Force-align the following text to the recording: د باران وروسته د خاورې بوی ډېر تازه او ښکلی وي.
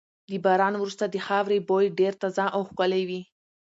د 0.29 0.31
باران 0.45 0.73
وروسته 0.77 1.05
د 1.09 1.15
خاورې 1.25 1.57
بوی 1.69 1.85
ډېر 1.99 2.13
تازه 2.21 2.45
او 2.55 2.61
ښکلی 2.69 3.03
وي. 3.09 3.21